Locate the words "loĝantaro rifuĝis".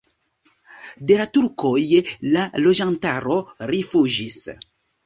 2.65-4.43